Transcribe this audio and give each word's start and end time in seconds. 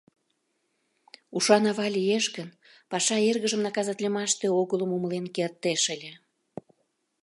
Ушан 1.37 1.63
ава 1.71 1.87
лиеш 1.95 2.25
гын, 2.35 2.49
паша 2.91 3.17
эргыжым 3.29 3.61
наказатлымаште 3.67 4.47
огылым 4.61 4.91
умылен 4.97 5.25
кертеш 5.35 5.83
ыле. 5.95 6.13